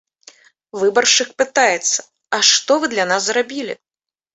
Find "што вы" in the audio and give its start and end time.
2.51-2.95